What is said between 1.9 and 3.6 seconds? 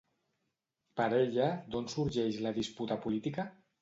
sorgeix la disputa política?